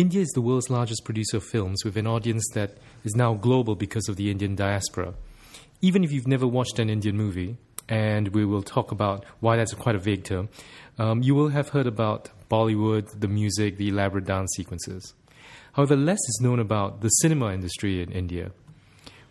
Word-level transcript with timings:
India 0.00 0.22
is 0.22 0.30
the 0.30 0.40
world's 0.40 0.70
largest 0.70 1.04
producer 1.04 1.36
of 1.36 1.44
films 1.44 1.84
with 1.84 1.94
an 1.98 2.06
audience 2.06 2.48
that 2.54 2.78
is 3.04 3.14
now 3.14 3.34
global 3.34 3.74
because 3.74 4.08
of 4.08 4.16
the 4.16 4.30
Indian 4.30 4.56
diaspora. 4.56 5.12
Even 5.82 6.02
if 6.02 6.10
you've 6.10 6.26
never 6.26 6.46
watched 6.46 6.78
an 6.78 6.88
Indian 6.88 7.18
movie, 7.18 7.58
and 7.86 8.28
we 8.28 8.46
will 8.46 8.62
talk 8.62 8.92
about 8.92 9.26
why 9.40 9.58
that's 9.58 9.74
quite 9.74 9.94
a 9.94 9.98
vague 9.98 10.24
term, 10.24 10.48
um, 10.98 11.22
you 11.22 11.34
will 11.34 11.50
have 11.50 11.68
heard 11.68 11.86
about 11.86 12.30
Bollywood, 12.50 13.20
the 13.20 13.28
music, 13.28 13.76
the 13.76 13.88
elaborate 13.88 14.24
dance 14.24 14.50
sequences. 14.56 15.12
However, 15.74 15.96
less 15.96 16.16
is 16.16 16.40
known 16.40 16.60
about 16.60 17.02
the 17.02 17.10
cinema 17.20 17.52
industry 17.52 18.02
in 18.02 18.10
India. 18.10 18.52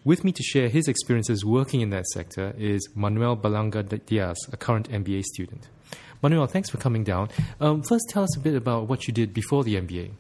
With 0.05 0.23
me 0.23 0.31
to 0.33 0.43
share 0.43 0.70
his 0.70 0.88
experiences 0.88 1.43
working 1.43 1.81
in 1.81 1.89
that 1.89 2.05
sector 2.05 2.54
is 2.59 2.88
Manuel 2.93 3.36
Berlanga 3.36 4.05
Diaz, 4.05 4.38
a 4.54 4.57
current 4.57 4.88
MBA 4.91 5.23
student. 5.23 5.67
Manuel, 6.21 6.45
thanks 6.45 6.70
for 6.70 6.77
coming 6.77 7.04
down. 7.04 7.29
Um, 7.59 7.81
first, 7.81 8.05
tell 8.09 8.21
us 8.21 8.38
a 8.38 8.39
bit 8.39 8.54
about 8.54 8.88
what 8.88 9.07
you 9.07 9.13
did 9.15 9.33
before 9.33 9.63
the 9.63 9.73
MBA. 9.73 10.11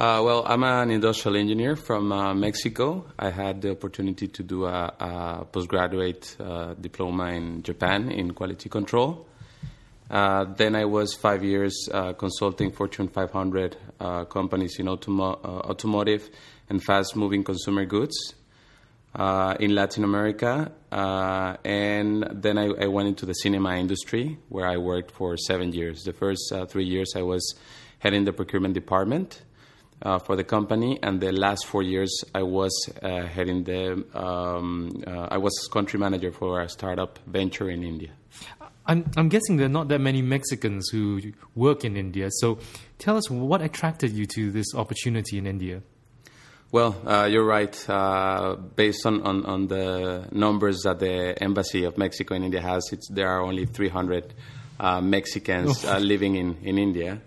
Uh, 0.00 0.22
well, 0.24 0.42
I'm 0.46 0.64
an 0.64 0.90
industrial 0.90 1.36
engineer 1.36 1.76
from 1.76 2.10
uh, 2.10 2.32
Mexico. 2.32 3.04
I 3.18 3.28
had 3.28 3.60
the 3.60 3.72
opportunity 3.72 4.28
to 4.28 4.42
do 4.42 4.64
a, 4.64 4.94
a 4.98 5.44
postgraduate 5.44 6.36
uh, 6.40 6.72
diploma 6.72 7.24
in 7.32 7.62
Japan 7.62 8.10
in 8.10 8.30
quality 8.30 8.70
control. 8.70 9.26
Uh, 10.10 10.46
then 10.56 10.74
I 10.74 10.86
was 10.86 11.12
five 11.12 11.44
years 11.44 11.86
uh, 11.92 12.14
consulting 12.14 12.72
Fortune 12.72 13.08
500 13.08 13.76
uh, 14.00 14.24
companies 14.24 14.78
in 14.78 14.86
automo- 14.86 15.44
automotive 15.44 16.30
and 16.70 16.82
fast 16.82 17.14
moving 17.14 17.44
consumer 17.44 17.84
goods 17.84 18.32
in 19.14 19.74
Latin 19.74 20.04
America. 20.04 20.72
and 20.90 22.26
then 22.42 22.56
I, 22.56 22.68
I, 22.84 22.86
went 22.86 23.08
into 23.08 23.26
the 23.26 23.34
cinema 23.34 23.76
industry 23.76 24.38
where 24.48 24.66
I 24.66 24.78
worked 24.78 25.10
for 25.10 25.36
seven 25.36 25.74
years. 25.74 26.04
The 26.04 26.14
first 26.14 26.50
three 26.68 26.86
years 26.86 27.12
I 27.14 27.20
was 27.20 27.54
heading 27.98 28.24
the 28.24 28.32
procurement 28.32 28.72
department. 28.72 29.42
Uh, 30.02 30.18
for 30.18 30.34
the 30.34 30.42
company, 30.42 30.98
and 31.02 31.20
the 31.20 31.30
last 31.30 31.66
four 31.66 31.82
years 31.82 32.24
I 32.34 32.42
was 32.42 32.72
uh, 33.02 33.26
heading 33.26 33.64
the 33.64 34.02
um, 34.14 35.04
uh, 35.06 35.28
I 35.30 35.36
was 35.36 35.68
country 35.70 35.98
manager 35.98 36.32
for 36.32 36.62
a 36.62 36.70
startup 36.70 37.18
venture 37.26 37.68
in 37.68 37.84
India. 37.84 38.08
I'm, 38.86 39.10
I'm 39.16 39.28
guessing 39.28 39.56
there 39.56 39.66
are 39.66 39.68
not 39.80 39.88
that 39.88 40.00
many 40.00 40.22
Mexicans 40.22 40.88
who 40.90 41.20
work 41.54 41.84
in 41.84 41.96
India. 41.96 42.28
So 42.30 42.58
tell 42.98 43.16
us 43.16 43.30
what 43.30 43.62
attracted 43.62 44.12
you 44.12 44.26
to 44.26 44.50
this 44.50 44.74
opportunity 44.74 45.38
in 45.38 45.46
India? 45.46 45.82
Well, 46.72 46.96
uh, 47.06 47.26
you're 47.26 47.44
right. 47.44 47.74
Uh, 47.88 48.54
based 48.54 49.04
on, 49.04 49.22
on, 49.22 49.44
on, 49.44 49.66
the 49.66 50.28
numbers 50.32 50.82
that 50.84 51.00
the 51.00 51.40
Embassy 51.42 51.84
of 51.84 51.98
Mexico 51.98 52.34
in 52.34 52.44
India 52.44 52.60
has, 52.60 52.88
there 53.10 53.28
are 53.28 53.42
only 53.42 53.66
300 53.66 54.34
uh, 54.78 55.00
Mexicans 55.00 55.84
oh. 55.84 55.96
uh, 55.96 55.98
living 55.98 56.36
in, 56.36 56.56
in 56.62 56.78
India. 56.78 57.20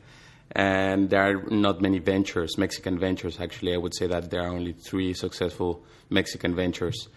And 0.55 1.09
there 1.09 1.21
are 1.21 1.41
not 1.49 1.81
many 1.81 1.99
ventures, 1.99 2.57
Mexican 2.57 2.99
ventures. 2.99 3.39
Actually, 3.39 3.73
I 3.73 3.77
would 3.77 3.95
say 3.95 4.07
that 4.07 4.29
there 4.29 4.41
are 4.41 4.49
only 4.49 4.73
three 4.73 5.13
successful 5.13 5.83
Mexican 6.09 6.55
ventures. 6.55 7.07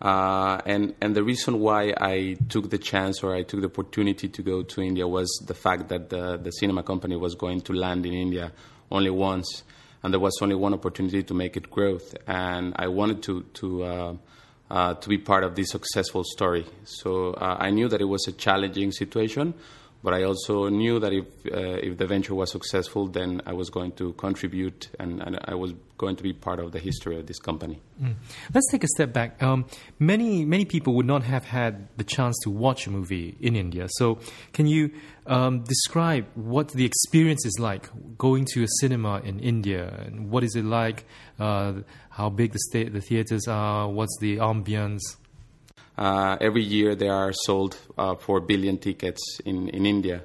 Uh, 0.00 0.60
and 0.66 0.94
and 1.00 1.14
the 1.14 1.22
reason 1.22 1.60
why 1.60 1.94
I 1.98 2.36
took 2.48 2.70
the 2.70 2.78
chance 2.78 3.22
or 3.22 3.34
I 3.34 3.42
took 3.42 3.60
the 3.60 3.68
opportunity 3.68 4.28
to 4.28 4.42
go 4.42 4.62
to 4.62 4.82
India 4.82 5.06
was 5.08 5.28
the 5.46 5.54
fact 5.54 5.88
that 5.88 6.10
the 6.10 6.36
the 6.36 6.50
cinema 6.50 6.82
company 6.82 7.16
was 7.16 7.34
going 7.34 7.62
to 7.62 7.72
land 7.72 8.04
in 8.04 8.12
India 8.12 8.52
only 8.90 9.10
once, 9.10 9.62
and 10.02 10.12
there 10.12 10.20
was 10.20 10.36
only 10.42 10.56
one 10.56 10.74
opportunity 10.74 11.22
to 11.22 11.34
make 11.34 11.56
it 11.56 11.70
growth, 11.70 12.14
and 12.26 12.74
I 12.76 12.88
wanted 12.88 13.22
to 13.24 13.42
to. 13.54 13.82
Uh, 13.82 14.14
uh, 14.70 14.94
to 14.94 15.08
be 15.10 15.18
part 15.18 15.44
of 15.44 15.54
this 15.54 15.70
successful 15.70 16.24
story. 16.24 16.64
So 16.84 17.34
uh, 17.34 17.58
I 17.60 17.70
knew 17.70 17.86
that 17.88 18.00
it 18.00 18.06
was 18.06 18.26
a 18.26 18.32
challenging 18.32 18.92
situation, 18.92 19.52
but 20.04 20.12
I 20.12 20.24
also 20.24 20.68
knew 20.68 21.00
that 21.00 21.14
if 21.14 21.24
uh, 21.50 21.88
if 21.88 21.96
the 21.96 22.06
venture 22.06 22.34
was 22.34 22.52
successful, 22.52 23.06
then 23.06 23.40
I 23.46 23.54
was 23.54 23.70
going 23.70 23.92
to 23.92 24.12
contribute 24.12 24.90
and, 25.00 25.22
and, 25.22 25.40
I 25.46 25.54
was 25.54 25.72
going 25.96 26.16
to 26.16 26.22
be 26.22 26.34
part 26.34 26.60
of 26.60 26.72
the 26.72 26.78
history 26.78 27.18
of 27.18 27.26
this 27.26 27.38
company. 27.38 27.80
Mm. 28.02 28.16
Let's 28.52 28.70
take 28.70 28.84
a 28.84 28.88
step 28.88 29.14
back. 29.14 29.42
Um, 29.42 29.64
many 29.98 30.44
many 30.44 30.66
people 30.66 30.94
would 30.96 31.06
not 31.06 31.22
have 31.22 31.44
had 31.44 31.88
the 31.96 32.04
chance 32.04 32.36
to 32.42 32.50
watch 32.50 32.86
a 32.86 32.90
movie 32.90 33.34
in 33.40 33.56
India. 33.56 33.86
So, 33.92 34.18
can 34.52 34.66
you 34.66 34.90
um, 35.26 35.60
describe 35.62 36.26
what 36.34 36.68
the 36.68 36.84
experience 36.84 37.46
is 37.46 37.58
like 37.58 37.88
going 38.18 38.44
to 38.52 38.62
a 38.62 38.68
cinema 38.80 39.20
in 39.20 39.40
India, 39.40 40.04
and 40.04 40.30
what 40.30 40.44
is 40.44 40.54
it 40.54 40.66
like? 40.66 41.06
Uh, 41.40 41.80
how 42.10 42.28
big 42.28 42.52
the 42.52 42.58
sta- 42.68 42.90
the 42.90 43.00
theaters 43.00 43.48
are? 43.48 43.88
What's 43.88 44.18
the 44.20 44.36
ambience? 44.36 45.16
Uh, 45.96 46.36
every 46.40 46.62
year 46.62 46.94
there 46.94 47.12
are 47.12 47.32
sold 47.32 47.76
uh, 47.96 48.14
4 48.14 48.40
billion 48.40 48.78
tickets 48.78 49.40
in, 49.44 49.68
in 49.68 49.86
India. 49.86 50.22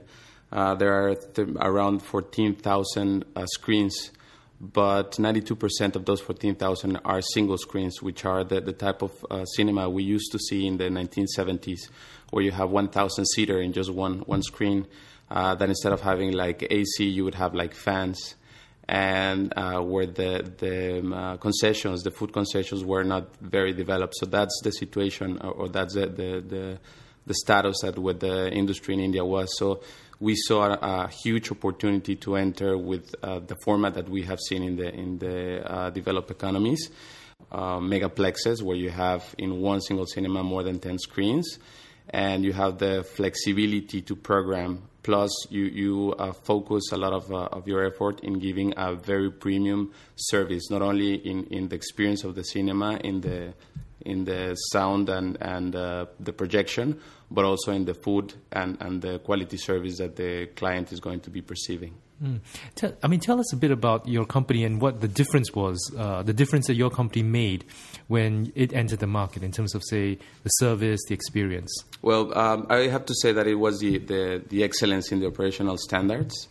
Uh, 0.52 0.74
there 0.76 0.94
are 0.94 1.16
th- 1.16 1.50
around 1.62 2.02
14,000 2.02 3.26
uh, 3.36 3.46
screens, 3.46 4.12
but 4.60 5.12
92% 5.14 5.96
of 5.96 6.06
those 6.06 6.22
14,000 6.22 6.98
are 7.06 7.22
single 7.22 7.58
screens, 7.58 8.02
which 8.02 8.26
are 8.26 8.44
the, 8.44 8.60
the 8.60 8.74
type 8.74 9.04
of 9.04 9.12
uh, 9.30 9.46
cinema 9.46 9.90
we 9.90 10.02
used 10.02 10.32
to 10.32 10.40
see 10.40 10.66
in 10.66 10.78
the 10.78 10.86
1970s, 10.86 11.90
where 12.32 12.44
you 12.44 12.52
have 12.52 12.72
1,000 12.72 13.26
seater 13.28 13.62
in 13.62 13.72
just 13.72 13.92
one, 13.92 14.20
one 14.22 14.42
screen. 14.42 14.88
Uh, 15.30 15.54
that 15.54 15.70
instead 15.70 15.94
of 15.94 16.02
having 16.02 16.32
like 16.32 16.66
AC, 16.72 17.06
you 17.06 17.24
would 17.24 17.36
have 17.36 17.54
like 17.54 17.76
fans 17.76 18.34
and 18.90 19.54
uh, 19.56 19.80
where 19.80 20.08
the 20.08 20.52
the 20.58 21.00
um, 21.00 21.14
uh, 21.14 21.38
concessions, 21.38 22.02
the 22.02 22.10
food 22.10 22.34
concessions, 22.34 22.84
were 22.84 23.04
not 23.04 23.36
very 23.40 23.72
developed. 23.72 24.16
So 24.16 24.26
that's 24.26 24.60
the 24.64 24.72
situation, 24.72 25.38
or, 25.42 25.52
or 25.52 25.70
that's 25.70 25.94
the, 25.94 26.08
the, 26.08 26.44
the 26.54 26.80
the 27.28 27.34
status 27.36 27.82
that 27.84 28.00
what 28.00 28.20
the 28.20 28.50
industry 28.52 28.96
in 28.96 29.00
India 29.00 29.24
was. 29.24 29.56
So 29.60 29.82
we 30.20 30.36
saw 30.36 30.72
a, 30.72 30.78
a 30.82 31.08
huge 31.24 31.52
opportunity 31.52 32.16
to 32.16 32.36
enter 32.36 32.80
with 32.80 33.14
uh, 33.22 33.40
the 33.40 33.56
format 33.64 33.94
that 33.94 34.10
we 34.10 34.24
have 34.24 34.40
seen 34.40 34.64
in 34.64 34.76
the 34.76 34.92
in 34.92 35.20
the 35.20 35.72
uh, 35.72 35.92
developed 35.92 36.32
economies, 36.32 36.90
uh, 37.52 37.78
megaplexes, 37.78 38.64
where 38.64 38.76
you 38.76 38.90
have 38.90 39.36
in 39.38 39.62
one 39.62 39.82
single 39.82 40.08
cinema 40.08 40.42
more 40.42 40.64
than 40.64 40.80
ten 40.80 40.98
screens, 40.98 41.60
and 42.10 42.44
you 42.44 42.54
have 42.54 42.80
the 42.80 43.04
flexibility 43.04 44.02
to 44.02 44.16
program 44.16 44.82
Plus, 45.10 45.32
you, 45.50 45.64
you 45.64 46.16
uh, 46.20 46.32
focus 46.32 46.92
a 46.92 46.96
lot 46.96 47.14
of, 47.14 47.32
uh, 47.32 47.46
of 47.46 47.68
your 47.68 47.84
effort 47.84 48.20
in 48.20 48.38
giving 48.38 48.76
a 48.78 48.94
very 48.94 49.32
premium 49.32 49.92
service, 50.16 50.70
not 50.70 50.84
only 50.84 51.16
in, 51.16 51.46
in 51.46 51.68
the 51.68 51.76
experience 51.76 52.24
of 52.24 52.36
the 52.36 52.44
cinema, 52.44 52.96
in 52.98 53.20
the, 53.20 53.52
in 54.02 54.24
the 54.26 54.54
sound 54.72 55.10
and, 55.10 55.36
and 55.42 55.76
uh, 55.76 56.06
the 56.20 56.32
projection, 56.32 57.00
but 57.32 57.46
also 57.46 57.72
in 57.72 57.86
the 57.86 57.94
food 57.94 58.34
and, 58.52 58.78
and 58.82 59.02
the 59.02 59.20
quality 59.20 59.58
service 59.58 59.98
that 59.98 60.16
the 60.16 60.48
client 60.56 60.92
is 60.92 61.00
going 61.00 61.20
to 61.22 61.30
be 61.30 61.42
perceiving. 61.42 61.94
Mm. 62.24 62.40
Tell, 62.76 62.94
I 63.02 63.08
mean, 63.08 63.22
tell 63.22 63.40
us 63.40 63.54
a 63.54 63.56
bit 63.56 63.72
about 63.72 64.08
your 64.08 64.26
company 64.26 64.66
and 64.66 64.82
what 64.82 65.00
the 65.00 65.08
difference 65.08 65.54
was, 65.54 65.80
uh, 65.98 66.22
the 66.24 66.34
difference 66.34 66.68
that 66.68 66.76
your 66.76 66.90
company 66.90 67.24
made 67.24 67.64
when 68.08 68.52
it 68.56 68.74
entered 68.74 69.00
the 69.00 69.08
market 69.08 69.42
in 69.44 69.52
terms 69.52 69.74
of, 69.74 69.84
say, 69.84 70.18
the 70.44 70.50
service, 70.50 71.00
the 71.08 71.14
experience. 71.14 71.72
Well, 72.02 72.38
um, 72.38 72.68
I 72.70 72.88
have 72.88 73.06
to 73.06 73.14
say 73.22 73.32
that 73.32 73.48
it 73.48 73.56
was 73.56 73.80
the, 73.80 74.00
the, 74.00 74.44
the 74.50 74.64
excellence 74.64 75.12
in 75.12 75.20
the 75.20 75.28
operational 75.28 75.78
standards. 75.78 76.50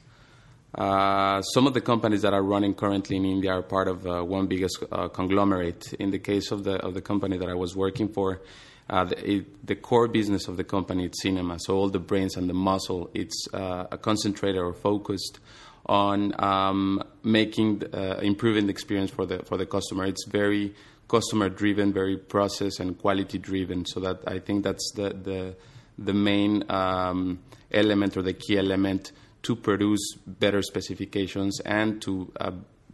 Uh, 0.74 1.42
some 1.42 1.66
of 1.66 1.74
the 1.74 1.80
companies 1.80 2.22
that 2.22 2.32
are 2.32 2.42
running 2.42 2.74
currently 2.74 3.16
in 3.16 3.24
India 3.24 3.52
are 3.52 3.62
part 3.62 3.88
of 3.88 4.06
uh, 4.06 4.22
one 4.22 4.46
biggest 4.46 4.84
uh, 4.92 5.08
conglomerate. 5.08 5.92
In 5.94 6.10
the 6.10 6.18
case 6.18 6.50
of 6.50 6.62
the 6.64 6.76
of 6.76 6.94
the 6.94 7.00
company 7.00 7.38
that 7.38 7.48
I 7.48 7.54
was 7.54 7.74
working 7.74 8.08
for, 8.08 8.42
uh, 8.90 9.04
the, 9.04 9.30
it, 9.30 9.66
the, 9.66 9.76
core 9.76 10.08
business 10.08 10.48
of 10.48 10.56
the 10.56 10.64
company 10.64 11.06
is 11.06 11.12
cinema. 11.20 11.58
So 11.60 11.76
all 11.76 11.88
the 11.88 11.98
brains 11.98 12.36
and 12.36 12.48
the 12.48 12.54
muscle, 12.54 13.10
it's 13.12 13.46
uh, 13.52 13.86
a 13.90 13.98
concentrator 13.98 14.64
or 14.64 14.72
focused 14.72 15.40
on 15.86 16.32
um, 16.42 17.02
making 17.22 17.82
uh, 17.92 18.18
improving 18.22 18.66
the 18.66 18.70
experience 18.70 19.10
for 19.10 19.26
the 19.26 19.40
for 19.44 19.56
the 19.56 19.66
customer. 19.66 20.06
It's 20.06 20.26
very 20.26 20.74
customer 21.08 21.48
driven, 21.48 21.92
very 21.92 22.16
process 22.16 22.80
and 22.80 22.98
quality 22.98 23.38
driven. 23.38 23.84
So 23.86 24.00
that 24.00 24.20
I 24.26 24.38
think 24.38 24.64
that's 24.64 24.92
the 24.94 25.10
the 25.10 25.54
the 25.98 26.14
main 26.14 26.64
um, 26.70 27.40
element 27.70 28.16
or 28.16 28.22
the 28.22 28.32
key 28.32 28.58
element 28.58 29.12
to 29.42 29.56
produce 29.56 30.14
better 30.26 30.62
specifications 30.62 31.60
and 31.60 32.00
to 32.02 32.32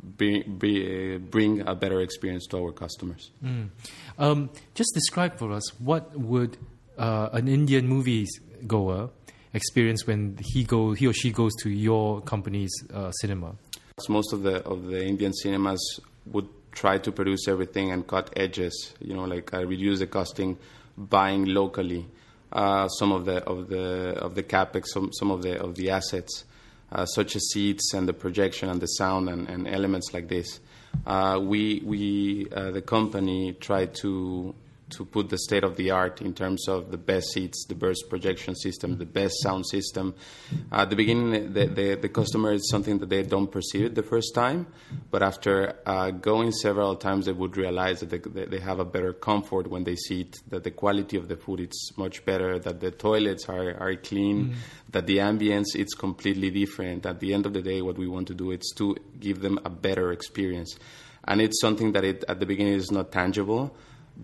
uh, 0.04 0.48
bring, 0.48 1.26
bring 1.30 1.60
a 1.66 1.74
better 1.74 2.00
experience 2.00 2.46
to 2.48 2.58
our 2.58 2.72
customers. 2.72 3.30
Mm. 3.44 3.70
Um, 4.18 4.50
just 4.74 4.92
describe 4.94 5.38
for 5.38 5.52
us 5.52 5.68
what 5.80 6.18
would 6.18 6.56
uh, 6.98 7.30
an 7.32 7.48
Indian 7.48 7.88
movie 7.88 8.26
goer 8.66 9.10
experience 9.52 10.06
when 10.06 10.36
he 10.40 10.64
go 10.64 10.92
he 10.92 11.06
or 11.06 11.12
she 11.12 11.30
goes 11.30 11.52
to 11.62 11.70
your 11.70 12.20
company's 12.22 12.72
uh, 12.92 13.10
cinema? 13.12 13.54
Most 14.08 14.32
of 14.32 14.42
the 14.42 14.62
of 14.64 14.86
the 14.86 15.04
Indian 15.04 15.32
cinemas 15.32 16.00
would 16.26 16.48
try 16.72 16.98
to 16.98 17.12
produce 17.12 17.48
everything 17.48 17.92
and 17.92 18.06
cut 18.06 18.30
edges. 18.36 18.94
You 19.00 19.14
know, 19.14 19.24
like 19.24 19.54
uh, 19.54 19.64
reduce 19.66 20.00
the 20.00 20.06
costing, 20.06 20.58
buying 20.96 21.46
locally. 21.46 22.06
Uh, 22.52 22.86
some 22.88 23.10
of 23.10 23.24
the 23.24 23.42
of 23.44 23.68
the 23.68 24.16
of 24.18 24.34
the 24.34 24.42
capex, 24.42 24.86
some 24.92 25.12
some 25.12 25.30
of 25.30 25.42
the 25.42 25.60
of 25.60 25.74
the 25.74 25.90
assets, 25.90 26.44
such 27.06 27.36
as 27.36 27.48
seats 27.50 27.92
and 27.94 28.08
the 28.08 28.12
projection 28.12 28.68
and 28.68 28.80
the 28.80 28.86
sound 28.86 29.28
and, 29.28 29.48
and 29.48 29.66
elements 29.66 30.14
like 30.14 30.28
this. 30.28 30.60
Uh, 31.06 31.40
we 31.42 31.82
we 31.84 32.46
uh, 32.54 32.70
the 32.70 32.82
company 32.82 33.52
tried 33.54 33.94
to 33.94 34.54
to 34.96 35.04
put 35.04 35.28
the 35.28 35.38
state 35.38 35.64
of 35.64 35.76
the 35.76 35.90
art 35.90 36.20
in 36.20 36.34
terms 36.34 36.68
of 36.68 36.90
the 36.90 36.96
best 36.96 37.28
seats, 37.32 37.64
the 37.66 37.74
best 37.74 38.04
projection 38.08 38.54
system, 38.54 38.98
the 38.98 39.06
best 39.06 39.34
sound 39.42 39.66
system. 39.66 40.14
At 40.72 40.90
the 40.90 40.96
beginning, 40.96 41.52
the, 41.52 41.66
the, 41.66 41.94
the 41.96 42.08
customer 42.08 42.52
is 42.52 42.68
something 42.70 42.98
that 42.98 43.08
they 43.08 43.22
don't 43.22 43.50
perceive 43.50 43.86
it 43.86 43.94
the 43.94 44.02
first 44.02 44.34
time, 44.34 44.66
but 45.10 45.22
after 45.22 45.76
uh, 45.86 46.10
going 46.10 46.52
several 46.52 46.96
times, 46.96 47.26
they 47.26 47.32
would 47.32 47.56
realize 47.56 48.00
that 48.00 48.10
they, 48.10 48.44
they 48.44 48.60
have 48.60 48.78
a 48.78 48.84
better 48.84 49.12
comfort 49.12 49.68
when 49.68 49.84
they 49.84 49.96
see 49.96 50.22
it, 50.22 50.36
that 50.48 50.64
the 50.64 50.70
quality 50.70 51.16
of 51.16 51.28
the 51.28 51.36
food 51.36 51.60
is 51.60 51.92
much 51.96 52.24
better, 52.24 52.58
that 52.58 52.80
the 52.80 52.90
toilets 52.90 53.48
are, 53.48 53.74
are 53.80 53.96
clean, 53.96 54.50
mm. 54.50 54.54
that 54.90 55.06
the 55.06 55.18
ambience 55.18 55.74
it's 55.74 55.94
completely 55.94 56.50
different. 56.50 57.06
At 57.06 57.20
the 57.20 57.34
end 57.34 57.46
of 57.46 57.52
the 57.52 57.62
day, 57.62 57.82
what 57.82 57.98
we 57.98 58.06
want 58.06 58.28
to 58.28 58.34
do 58.34 58.50
is 58.50 58.72
to 58.76 58.96
give 59.18 59.40
them 59.40 59.58
a 59.64 59.70
better 59.70 60.12
experience 60.12 60.76
and 61.26 61.40
it's 61.40 61.60
something 61.60 61.92
that 61.92 62.04
it, 62.04 62.24
at 62.28 62.40
the 62.40 62.46
beginning 62.46 62.74
is 62.74 62.90
not 62.90 63.10
tangible 63.12 63.74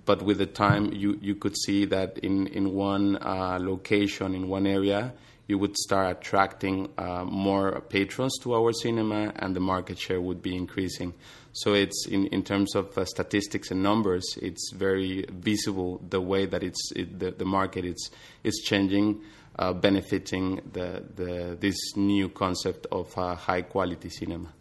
but 0.04 0.22
with 0.22 0.38
the 0.38 0.46
time 0.46 0.92
you, 0.92 1.18
you 1.20 1.34
could 1.34 1.56
see 1.56 1.84
that 1.86 2.18
in, 2.18 2.46
in 2.48 2.74
one 2.74 3.16
uh, 3.16 3.58
location 3.60 4.34
in 4.34 4.48
one 4.48 4.66
area 4.66 5.12
you 5.50 5.58
would 5.58 5.76
start 5.76 6.18
attracting 6.18 6.88
uh, 6.96 7.24
more 7.24 7.80
patrons 7.88 8.38
to 8.40 8.54
our 8.54 8.72
cinema 8.72 9.32
and 9.34 9.56
the 9.56 9.60
market 9.60 9.98
share 9.98 10.20
would 10.20 10.40
be 10.40 10.54
increasing. 10.54 11.12
So 11.52 11.74
it's 11.74 12.06
in, 12.06 12.28
in 12.28 12.44
terms 12.44 12.76
of 12.76 12.96
uh, 12.96 13.04
statistics 13.04 13.72
and 13.72 13.82
numbers 13.82 14.38
it's 14.40 14.72
very 14.72 15.26
visible 15.28 16.00
the 16.08 16.20
way 16.20 16.46
that 16.46 16.62
it's 16.62 16.92
it, 16.94 17.18
the, 17.18 17.32
the 17.32 17.44
market 17.44 17.84
is 17.84 18.10
is 18.44 18.62
changing 18.64 19.22
uh, 19.58 19.72
benefiting 19.72 20.60
the, 20.72 21.02
the 21.16 21.56
this 21.58 21.96
new 21.96 22.28
concept 22.28 22.86
of 22.92 23.06
uh, 23.18 23.34
high 23.34 23.62
quality 23.62 24.08
cinema. 24.08 24.52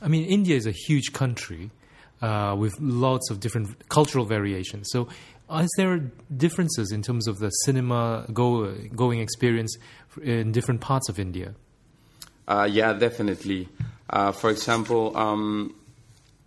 I 0.00 0.06
mean, 0.06 0.24
India 0.24 0.56
is 0.56 0.66
a 0.66 0.70
huge 0.70 1.12
country 1.12 1.72
uh, 2.22 2.54
with 2.58 2.74
lots 2.80 3.30
of 3.30 3.40
different 3.40 3.88
cultural 3.88 4.24
variations. 4.24 4.88
So, 4.90 5.08
is 5.52 5.70
there 5.76 5.98
differences 6.34 6.90
in 6.90 7.02
terms 7.02 7.28
of 7.28 7.38
the 7.38 7.50
cinema 7.50 8.26
go, 8.32 8.72
going 8.94 9.20
experience 9.20 9.76
in 10.22 10.52
different 10.52 10.80
parts 10.80 11.08
of 11.08 11.18
India? 11.18 11.54
Uh, 12.46 12.68
yeah, 12.70 12.92
definitely. 12.92 13.68
Uh, 14.08 14.32
for 14.32 14.50
example, 14.50 15.16
um, 15.16 15.74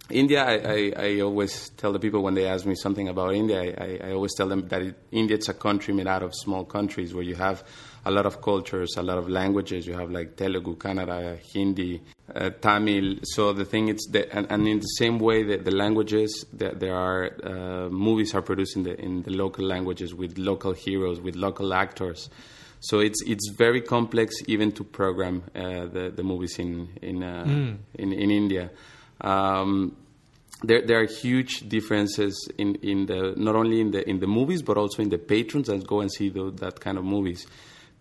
India, 0.09 0.43
I, 0.43 0.53
I, 0.53 0.93
I, 1.05 1.19
always 1.19 1.69
tell 1.69 1.91
the 1.91 1.99
people 1.99 2.23
when 2.23 2.33
they 2.33 2.45
ask 2.45 2.65
me 2.65 2.75
something 2.75 3.09
about 3.09 3.33
India, 3.33 3.75
I, 3.77 4.07
I 4.09 4.11
always 4.13 4.33
tell 4.35 4.47
them 4.47 4.67
that 4.69 4.81
it, 4.81 4.95
India 5.11 5.35
is 5.37 5.49
a 5.49 5.53
country 5.53 5.93
made 5.93 6.07
out 6.07 6.23
of 6.23 6.33
small 6.33 6.63
countries 6.63 7.13
where 7.13 7.23
you 7.23 7.35
have 7.35 7.63
a 8.05 8.11
lot 8.11 8.25
of 8.25 8.41
cultures, 8.41 8.95
a 8.97 9.03
lot 9.03 9.17
of 9.17 9.29
languages. 9.29 9.85
You 9.87 9.93
have 9.93 10.11
like 10.11 10.35
Telugu, 10.35 10.77
Kannada, 10.77 11.37
Hindi, 11.39 12.01
uh, 12.33 12.49
Tamil. 12.61 13.19
So 13.23 13.53
the 13.53 13.65
thing 13.65 13.89
is 13.89 14.07
that, 14.11 14.29
and, 14.31 14.47
and, 14.49 14.67
in 14.67 14.79
the 14.79 14.93
same 14.97 15.19
way 15.19 15.43
that 15.43 15.65
the 15.65 15.71
languages, 15.71 16.45
that 16.53 16.79
there 16.79 16.95
are 16.95 17.31
uh, 17.43 17.89
movies 17.89 18.33
are 18.33 18.41
produced 18.41 18.75
in 18.75 18.83
the 18.83 18.99
in 18.99 19.23
the 19.23 19.31
local 19.31 19.65
languages 19.65 20.13
with 20.13 20.37
local 20.37 20.73
heroes, 20.73 21.19
with 21.19 21.35
local 21.35 21.73
actors. 21.73 22.29
So 22.79 22.99
it's 22.99 23.21
it's 23.25 23.49
very 23.49 23.81
complex 23.81 24.35
even 24.47 24.71
to 24.73 24.83
program 24.83 25.43
uh, 25.55 25.87
the 25.87 26.11
the 26.15 26.23
movies 26.23 26.59
in 26.59 26.89
in 27.01 27.23
uh, 27.23 27.43
mm. 27.45 27.77
in, 27.95 28.13
in 28.13 28.31
India. 28.31 28.69
Um, 29.21 29.97
there, 30.63 30.81
there 30.81 30.99
are 30.99 31.05
huge 31.05 31.69
differences 31.69 32.49
in, 32.57 32.75
in 32.75 33.05
the 33.05 33.33
not 33.37 33.55
only 33.55 33.79
in 33.79 33.91
the 33.91 34.07
in 34.09 34.19
the 34.19 34.27
movies 34.27 34.61
but 34.61 34.77
also 34.77 35.03
in 35.03 35.09
the 35.09 35.17
patrons 35.17 35.67
that 35.67 35.85
go 35.85 36.01
and 36.01 36.11
see 36.11 36.29
the, 36.29 36.51
that 36.55 36.79
kind 36.79 36.97
of 36.97 37.03
movies 37.03 37.45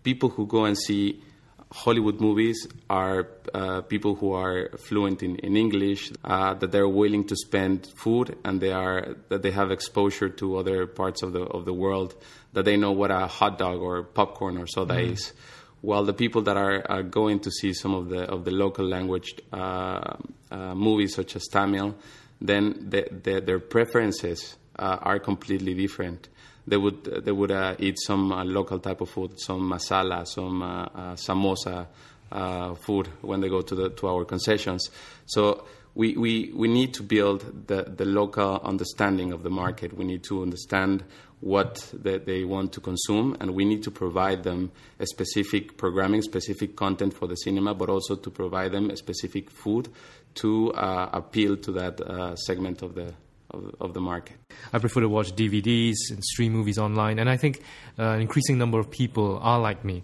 people 0.07 0.29
who 0.29 0.45
go 0.47 0.63
and 0.63 0.77
see 0.77 1.21
Hollywood 1.69 2.21
movies 2.21 2.65
are 2.89 3.27
uh, 3.53 3.81
people 3.81 4.15
who 4.15 4.31
are 4.31 4.69
fluent 4.87 5.21
in, 5.21 5.35
in 5.47 5.57
English, 5.57 6.13
uh, 6.23 6.53
that 6.53 6.71
they're 6.71 6.87
willing 6.87 7.25
to 7.27 7.35
spend 7.35 7.87
food, 8.01 8.37
and 8.45 8.61
they 8.61 8.71
are 8.71 9.17
that 9.27 9.41
they 9.41 9.51
have 9.51 9.69
exposure 9.69 10.29
to 10.29 10.45
other 10.55 10.87
parts 10.87 11.23
of 11.23 11.33
the 11.33 11.43
of 11.57 11.65
the 11.65 11.73
world, 11.73 12.15
that 12.53 12.63
they 12.63 12.77
know 12.77 12.93
what 12.93 13.11
a 13.11 13.27
hot 13.27 13.57
dog 13.57 13.81
or 13.81 14.03
popcorn 14.03 14.57
or 14.57 14.65
soda 14.65 14.93
mm. 14.93 15.11
is. 15.11 15.33
While 15.81 16.05
the 16.05 16.13
people 16.23 16.41
that 16.43 16.57
are, 16.57 16.79
are, 16.89 17.03
going 17.03 17.39
to 17.41 17.51
see 17.51 17.73
some 17.73 17.93
of 17.93 18.07
the 18.13 18.21
of 18.35 18.45
the 18.45 18.51
local 18.51 18.85
language 18.95 19.29
uh, 19.51 20.15
uh 20.49 20.73
movies, 20.87 21.15
such 21.15 21.35
as 21.35 21.43
Tamil, 21.51 21.95
then 22.39 22.63
the, 22.93 23.01
the, 23.25 23.41
their 23.41 23.59
preferences 23.59 24.55
uh, 24.79 25.09
are 25.09 25.19
completely 25.19 25.73
different 25.73 26.29
they 26.67 26.77
would 26.77 27.03
they 27.03 27.31
would 27.31 27.51
uh, 27.51 27.75
eat 27.79 27.97
some 27.99 28.31
uh, 28.31 28.43
local 28.43 28.79
type 28.79 29.01
of 29.01 29.09
food, 29.09 29.39
some 29.39 29.61
masala, 29.71 30.27
some 30.27 30.61
uh, 30.61 30.83
uh 30.83 31.15
samosa 31.15 31.87
uh, 32.31 32.75
food 32.75 33.07
when 33.21 33.39
they 33.39 33.49
go 33.49 33.61
to 33.61 33.75
the 33.75 33.89
to 33.89 34.07
our 34.07 34.25
concessions. 34.25 34.89
So 35.25 35.65
we, 35.97 36.15
we, 36.15 36.51
we 36.53 36.67
need 36.67 36.93
to 36.93 37.03
build 37.03 37.67
the, 37.67 37.81
the 37.83 38.05
local 38.05 38.61
understanding 38.63 39.33
of 39.33 39.41
the 39.41 39.49
market. 39.49 39.97
We 39.97 40.05
need 40.05 40.23
to 40.25 40.43
understand 40.43 41.03
what 41.39 41.91
they, 41.91 42.19
they 42.19 42.43
want 42.43 42.73
to 42.73 42.81
consume, 42.81 43.35
and 43.39 43.55
we 43.55 43.65
need 43.65 43.81
to 43.83 43.91
provide 43.91 44.43
them 44.43 44.71
a 44.99 45.07
specific 45.07 45.75
programming, 45.75 46.21
specific 46.21 46.75
content 46.75 47.15
for 47.15 47.27
the 47.27 47.35
cinema, 47.35 47.73
but 47.73 47.89
also 47.89 48.15
to 48.15 48.29
provide 48.29 48.73
them 48.73 48.91
a 48.91 48.95
specific 48.95 49.49
food 49.49 49.89
to 50.35 50.71
uh, 50.73 51.09
appeal 51.13 51.57
to 51.57 51.71
that 51.71 51.99
uh, 51.99 52.35
segment 52.35 52.83
of 52.83 52.93
the 52.93 53.11
of, 53.51 53.75
of, 53.79 53.93
the 53.93 54.01
market. 54.01 54.37
I 54.73 54.79
prefer 54.79 55.01
to 55.01 55.09
watch 55.09 55.33
DVDs 55.35 55.95
and 56.09 56.23
stream 56.23 56.53
movies 56.53 56.77
online, 56.77 57.19
and 57.19 57.29
I 57.29 57.37
think 57.37 57.61
uh, 57.97 58.03
an 58.03 58.21
increasing 58.21 58.57
number 58.57 58.79
of 58.79 58.89
people 58.89 59.39
are 59.41 59.59
like 59.59 59.83
me. 59.83 60.03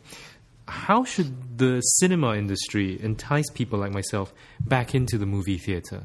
How 0.68 1.04
should 1.04 1.58
the 1.58 1.82
cinema 1.82 2.36
industry 2.36 3.00
entice 3.02 3.50
people 3.54 3.80
like 3.80 3.92
myself 3.92 4.34
back 4.62 4.96
into 4.96 5.18
the 5.18 5.26
movie 5.26 5.58
theater? 5.58 6.04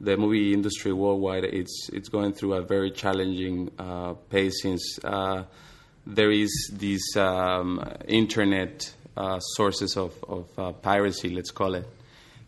The 0.00 0.16
movie 0.16 0.52
industry 0.52 0.92
worldwide 0.92 1.44
it's 1.44 1.90
it's 1.92 2.08
going 2.08 2.32
through 2.32 2.54
a 2.54 2.62
very 2.62 2.90
challenging 2.90 3.70
uh, 3.78 4.12
pace 4.30 4.62
since 4.62 5.00
uh, 5.02 5.44
there 6.06 6.30
is 6.30 6.50
these 6.72 7.16
um, 7.16 7.82
internet 8.06 8.92
uh, 9.16 9.40
sources 9.40 9.96
of, 9.96 10.14
of 10.28 10.46
uh, 10.56 10.72
piracy, 10.72 11.30
let's 11.30 11.50
call 11.50 11.74
it 11.74 11.86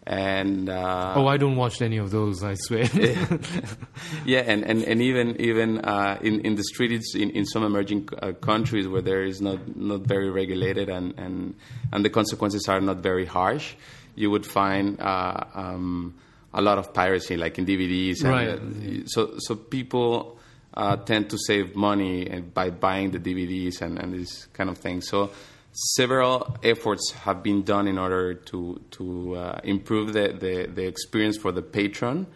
and 0.06 0.70
uh, 0.70 1.14
oh, 1.16 1.26
I 1.26 1.36
don't 1.36 1.56
watch 1.56 1.82
any 1.82 1.98
of 1.98 2.10
those. 2.10 2.42
I 2.42 2.54
swear. 2.54 2.84
yeah, 4.24 4.40
and, 4.40 4.64
and, 4.64 4.82
and 4.82 5.02
even 5.02 5.40
even 5.40 5.80
uh, 5.80 6.18
in 6.22 6.40
in 6.40 6.54
the 6.54 6.64
streets 6.64 7.14
in, 7.14 7.30
in 7.30 7.44
some 7.44 7.62
emerging 7.64 8.08
uh, 8.20 8.32
countries 8.32 8.88
where 8.88 9.02
there 9.02 9.22
is 9.22 9.40
not 9.40 9.76
not 9.76 10.00
very 10.00 10.30
regulated 10.30 10.88
and, 10.88 11.18
and 11.18 11.54
and 11.92 12.04
the 12.04 12.10
consequences 12.10 12.66
are 12.68 12.80
not 12.80 12.98
very 12.98 13.26
harsh, 13.26 13.74
you 14.14 14.30
would 14.30 14.46
find 14.46 15.00
uh, 15.00 15.44
um, 15.54 16.14
a 16.54 16.62
lot 16.62 16.78
of 16.78 16.94
piracy, 16.94 17.36
like 17.36 17.58
in 17.58 17.66
DVDs. 17.66 18.24
And, 18.24 18.30
right. 18.30 19.02
so 19.06 19.34
so 19.38 19.54
people. 19.54 20.36
Uh, 20.72 20.94
tend 20.94 21.28
to 21.28 21.36
save 21.36 21.74
money 21.74 22.24
by 22.54 22.70
buying 22.70 23.10
the 23.10 23.18
DVDs 23.18 23.82
and, 23.82 23.98
and 23.98 24.14
this 24.14 24.46
kind 24.52 24.70
of 24.70 24.78
things. 24.78 25.08
So 25.08 25.32
several 25.72 26.56
efforts 26.62 27.12
have 27.12 27.42
been 27.42 27.62
done 27.62 27.86
in 27.86 27.98
order 27.98 28.34
to 28.34 28.80
to 28.92 29.36
uh, 29.36 29.60
improve 29.64 30.12
the, 30.12 30.28
the, 30.28 30.68
the, 30.72 30.86
experience 30.86 31.36
for 31.36 31.52
the 31.52 31.62
patron, 31.62 32.26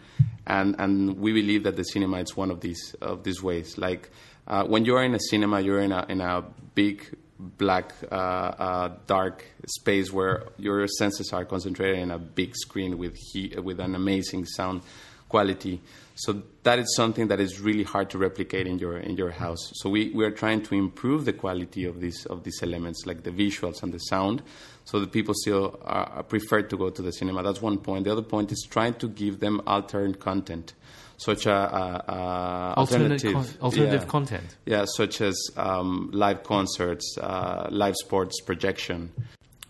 and 0.47 0.75
and 0.79 1.17
we 1.17 1.33
believe 1.33 1.63
that 1.63 1.75
the 1.75 1.83
cinema 1.83 2.19
is 2.19 2.35
one 2.35 2.51
of 2.51 2.61
these 2.61 2.95
of 3.01 3.23
these 3.23 3.43
ways. 3.43 3.77
Like 3.77 4.09
uh, 4.47 4.63
when 4.65 4.85
you 4.85 4.95
are 4.95 5.03
in 5.03 5.13
a 5.15 5.19
cinema, 5.19 5.59
you're 5.61 5.81
in 5.81 5.91
a 5.91 6.05
in 6.07 6.21
a 6.21 6.43
big 6.73 7.15
black 7.37 7.93
uh, 8.09 8.15
uh 8.15 8.95
dark 9.07 9.43
space 9.67 10.11
where 10.11 10.45
your 10.57 10.87
senses 10.87 11.33
are 11.33 11.43
concentrated 11.43 11.99
in 11.99 12.11
a 12.11 12.17
big 12.17 12.55
screen 12.55 12.97
with 12.97 13.15
he- 13.17 13.53
with 13.61 13.79
an 13.79 13.93
amazing 13.93 14.45
sound 14.45 14.81
quality. 15.29 15.81
So 16.15 16.43
that 16.63 16.79
is 16.79 16.95
something 16.95 17.27
that 17.27 17.41
is 17.41 17.59
really 17.59 17.83
hard 17.83 18.09
to 18.11 18.17
replicate 18.17 18.67
in 18.67 18.79
your 18.79 18.97
in 18.97 19.17
your 19.17 19.31
house. 19.31 19.71
So 19.75 19.89
we, 19.89 20.11
we 20.11 20.23
are 20.23 20.31
trying 20.31 20.61
to 20.63 20.75
improve 20.75 21.25
the 21.25 21.33
quality 21.33 21.83
of 21.83 21.99
these 21.99 22.25
of 22.27 22.43
these 22.43 22.63
elements, 22.63 23.05
like 23.05 23.23
the 23.23 23.31
visuals 23.31 23.83
and 23.83 23.93
the 23.93 23.99
sound, 23.99 24.41
so 24.85 24.99
that 25.01 25.11
people 25.11 25.33
still 25.35 25.77
uh, 25.83 26.21
prefer 26.23 26.61
to 26.61 26.77
go 26.77 26.89
to 26.89 27.01
the 27.01 27.11
cinema. 27.11 27.43
That's 27.43 27.61
one 27.61 27.79
point. 27.79 28.05
The 28.05 28.13
other 28.13 28.21
point 28.21 28.51
is 28.53 28.65
trying 28.69 28.93
to 28.95 29.09
give 29.09 29.41
them 29.41 29.61
alternate 29.67 30.21
content, 30.21 30.73
such 31.17 31.47
a, 31.47 31.53
uh, 31.53 32.73
alternative 32.77 33.33
con- 33.33 33.47
alternative 33.61 34.03
yeah, 34.03 34.07
content. 34.07 34.55
Yeah, 34.65 34.85
such 34.85 35.19
as 35.19 35.35
um, 35.57 36.11
live 36.13 36.43
concerts, 36.43 37.17
uh, 37.19 37.67
live 37.71 37.95
sports 37.97 38.39
projection, 38.39 39.11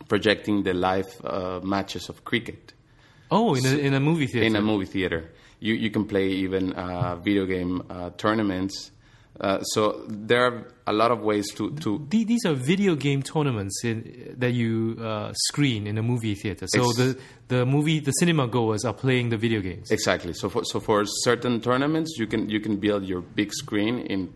projecting 0.07 0.61
the 0.61 0.75
live 0.75 1.09
uh, 1.23 1.59
matches 1.63 2.07
of 2.07 2.23
cricket. 2.23 2.73
Oh, 3.31 3.55
in 3.55 3.65
a, 3.65 3.77
in 3.77 3.93
a 3.95 3.99
movie 3.99 4.27
theater. 4.27 4.45
In 4.45 4.55
a 4.55 4.61
movie 4.61 4.85
theater 4.85 5.31
you, 5.65 5.73
you 5.73 5.89
can 5.89 6.05
play 6.05 6.27
even 6.27 6.73
uh, 6.73 7.15
video 7.15 7.45
game 7.45 7.83
uh, 7.89 8.11
tournaments. 8.17 8.91
Uh, 9.37 9.61
so 9.63 10.05
there 10.07 10.45
are 10.45 10.67
a 10.87 10.93
lot 10.93 11.11
of 11.11 11.19
ways 11.19 11.45
to, 11.55 11.71
to 11.83 12.07
these 12.09 12.45
are 12.45 12.53
video 12.53 12.95
game 12.95 13.21
tournaments 13.21 13.83
in, 13.83 14.33
that 14.37 14.53
you 14.53 14.97
uh, 15.01 15.33
screen 15.49 15.87
in 15.87 15.97
a 15.97 16.01
movie 16.01 16.35
theater. 16.35 16.67
So 16.67 16.83
ex- 16.83 16.95
the 16.95 17.19
the 17.49 17.65
movie 17.65 17.99
the 17.99 18.11
cinema 18.11 18.47
goers 18.47 18.85
are 18.85 18.93
playing 18.93 19.29
the 19.29 19.37
video 19.37 19.59
games. 19.59 19.91
Exactly. 19.91 20.33
So 20.33 20.47
for 20.47 20.63
so 20.63 20.79
for 20.79 21.03
certain 21.05 21.59
tournaments, 21.59 22.15
you 22.17 22.27
can 22.27 22.47
you 22.49 22.61
can 22.61 22.77
build 22.77 23.03
your 23.03 23.21
big 23.21 23.51
screen 23.51 23.99
in 23.99 24.33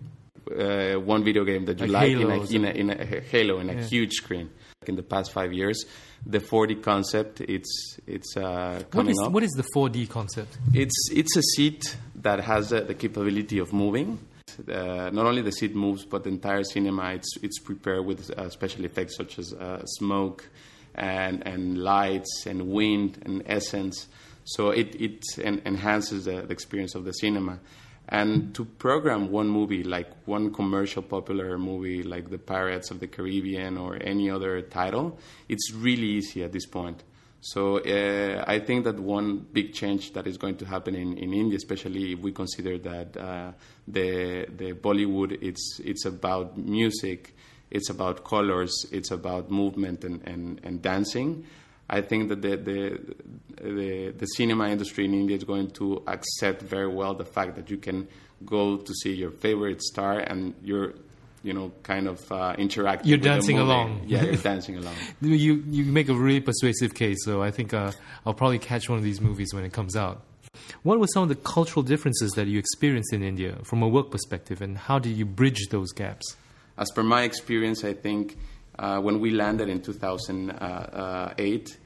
uh, 0.51 0.99
one 0.99 1.23
video 1.23 1.45
game 1.45 1.63
that 1.65 1.79
you 1.79 1.87
like, 1.87 2.17
like 2.17 2.51
in, 2.51 2.65
a, 2.65 2.71
in, 2.71 2.89
a, 2.89 2.95
in 2.95 3.17
a 3.17 3.21
Halo 3.21 3.59
in 3.59 3.69
a 3.69 3.75
yeah. 3.75 3.83
huge 3.83 4.13
screen. 4.13 4.49
In 4.87 4.95
the 4.95 5.03
past 5.03 5.33
five 5.33 5.51
years, 5.51 5.83
the 6.25 6.39
4D 6.39 6.81
concept 6.81 7.41
it's 7.41 7.97
it's 8.07 8.37
uh, 8.37 8.81
coming 8.89 9.07
what 9.07 9.11
is, 9.11 9.19
up. 9.19 9.31
What 9.33 9.43
is 9.43 9.51
the 9.51 9.67
4D 9.75 10.09
concept? 10.09 10.57
It's 10.73 10.95
it's 11.11 11.35
a 11.35 11.41
seat 11.41 11.97
that 12.15 12.39
has 12.39 12.71
uh, 12.71 12.79
the 12.79 12.93
capability 12.93 13.59
of 13.59 13.73
moving. 13.73 14.19
uh, 14.69 15.09
not 15.11 15.25
only 15.25 15.41
the 15.41 15.51
seat 15.51 15.75
moves, 15.75 16.05
but 16.05 16.23
the 16.23 16.29
entire 16.29 16.63
cinema 16.63 17.11
it's 17.11 17.27
it's 17.43 17.59
prepared 17.59 18.05
with 18.05 18.31
uh, 18.31 18.49
special 18.49 18.85
effects 18.85 19.17
such 19.17 19.37
as 19.37 19.51
uh, 19.51 19.85
smoke 19.85 20.47
and 20.95 21.45
and 21.45 21.83
lights 21.83 22.45
and 22.45 22.69
wind 22.69 23.21
and 23.25 23.43
essence. 23.47 24.07
So 24.45 24.69
it 24.69 24.95
it 24.95 25.25
en- 25.43 25.61
enhances 25.65 26.23
the, 26.23 26.43
the 26.43 26.53
experience 26.53 26.95
of 26.95 27.03
the 27.03 27.11
cinema. 27.11 27.59
And 28.11 28.55
to 28.55 28.65
program 28.65 29.29
one 29.31 29.47
movie, 29.47 29.83
like 29.83 30.09
one 30.25 30.51
commercial 30.51 31.03
popular 31.03 31.59
movie 31.59 32.01
like 32.01 32.31
The 32.31 32.39
Pirates 32.39 32.89
of 32.89 32.99
the 32.99 33.07
Caribbean 33.07 33.77
or 33.77 33.97
any 34.01 34.31
other 34.31 34.61
title, 34.63 35.19
it's 35.47 35.71
really 35.73 36.07
easy 36.07 36.43
at 36.43 36.51
this 36.51 36.65
point. 36.65 37.03
So 37.41 37.77
uh, 37.77 38.43
I 38.47 38.59
think 38.59 38.83
that 38.83 38.99
one 38.99 39.45
big 39.53 39.73
change 39.73 40.13
that 40.13 40.27
is 40.27 40.37
going 40.37 40.57
to 40.57 40.65
happen 40.65 40.95
in, 40.95 41.17
in 41.17 41.33
India, 41.33 41.55
especially 41.55 42.13
if 42.13 42.19
we 42.19 42.31
consider 42.31 42.77
that 42.79 43.15
uh, 43.15 43.51
the 43.87 44.45
the 44.57 44.73
Bollywood 44.73 45.37
it's 45.41 45.79
it's 45.85 46.05
about 46.05 46.57
music, 46.57 47.33
it's 47.71 47.89
about 47.89 48.25
colors, 48.25 48.85
it's 48.91 49.11
about 49.11 49.49
movement 49.49 50.03
and, 50.03 50.21
and, 50.27 50.59
and 50.63 50.81
dancing. 50.81 51.45
I 51.89 52.01
think 52.01 52.29
that 52.29 52.41
the, 52.41 52.55
the, 52.55 53.15
the 53.61 54.11
the 54.11 54.25
cinema 54.25 54.69
industry 54.69 55.05
in 55.05 55.13
India 55.13 55.35
is 55.37 55.43
going 55.43 55.71
to 55.71 56.03
accept 56.07 56.61
very 56.61 56.87
well 56.87 57.15
the 57.15 57.25
fact 57.25 57.55
that 57.55 57.69
you 57.69 57.77
can 57.77 58.07
go 58.45 58.77
to 58.77 58.93
see 58.93 59.13
your 59.13 59.31
favorite 59.31 59.81
star 59.81 60.19
and 60.19 60.53
you're 60.63 60.93
you 61.41 61.53
know, 61.53 61.71
kind 61.83 62.07
of 62.07 62.31
uh, 62.31 62.55
interacting. 62.57 63.07
You're 63.07 63.17
dancing 63.17 63.59
along. 63.59 64.03
Yeah, 64.05 64.23
you're 64.23 64.35
dancing 64.51 64.77
along. 64.77 64.95
You 65.21 65.63
you 65.69 65.85
make 65.85 66.09
a 66.09 66.13
really 66.13 66.41
persuasive 66.41 66.93
case, 66.93 67.17
so 67.23 67.41
I 67.41 67.51
think 67.51 67.73
uh, 67.73 67.91
I'll 68.25 68.33
probably 68.33 68.59
catch 68.59 68.89
one 68.89 68.97
of 68.97 69.03
these 69.03 69.21
movies 69.21 69.53
when 69.53 69.63
it 69.63 69.71
comes 69.71 69.95
out. 69.95 70.21
What 70.83 70.99
were 70.99 71.07
some 71.07 71.23
of 71.23 71.29
the 71.29 71.35
cultural 71.35 71.83
differences 71.83 72.31
that 72.33 72.47
you 72.47 72.59
experienced 72.59 73.13
in 73.13 73.23
India 73.23 73.57
from 73.63 73.81
a 73.81 73.87
work 73.87 74.11
perspective, 74.11 74.61
and 74.61 74.77
how 74.77 74.99
did 74.99 75.15
you 75.15 75.25
bridge 75.25 75.67
those 75.69 75.91
gaps? 75.91 76.35
As 76.77 76.91
per 76.91 77.03
my 77.03 77.23
experience, 77.23 77.83
I 77.83 77.93
think 77.93 78.37
uh, 78.79 78.99
when 78.99 79.19
we 79.19 79.29
landed 79.29 79.69
in 79.69 79.81
2008, 79.81 81.77